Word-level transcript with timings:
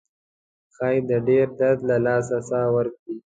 ښایي 0.75 0.99
د 1.09 1.11
ډیر 1.27 1.47
درد 1.59 1.79
له 1.89 1.97
لاسه 2.05 2.37
ساه 2.49 2.67
ورکړي. 2.75 3.15